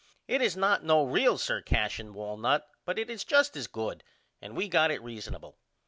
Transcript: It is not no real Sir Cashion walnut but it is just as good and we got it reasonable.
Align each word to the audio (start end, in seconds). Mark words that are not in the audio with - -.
It 0.27 0.41
is 0.41 0.57
not 0.57 0.83
no 0.83 1.03
real 1.03 1.37
Sir 1.37 1.61
Cashion 1.61 2.15
walnut 2.15 2.67
but 2.85 2.97
it 2.97 3.07
is 3.07 3.23
just 3.23 3.55
as 3.55 3.67
good 3.67 4.03
and 4.41 4.55
we 4.57 4.67
got 4.67 4.89
it 4.89 4.99
reasonable. 5.03 5.59